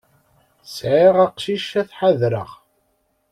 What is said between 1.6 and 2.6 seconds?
ad t-ḥadreɣ.